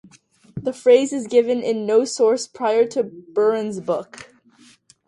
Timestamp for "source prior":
2.05-2.87